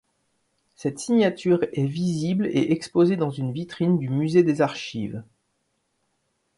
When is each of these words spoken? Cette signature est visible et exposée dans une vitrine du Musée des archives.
Cette 0.75 0.97
signature 0.97 1.59
est 1.73 1.85
visible 1.85 2.47
et 2.47 2.71
exposée 2.71 3.17
dans 3.17 3.29
une 3.29 3.51
vitrine 3.53 3.99
du 3.99 4.09
Musée 4.09 4.41
des 4.41 4.61
archives. 4.63 5.23